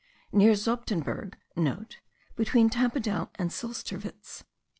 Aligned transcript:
Near 0.31 0.53
Zobtenberg* 0.53 1.35
(* 1.85 2.35
Between 2.35 2.71
Tampadel 2.71 3.29
and 3.35 3.51
Silsterwiz.) 3.51 4.41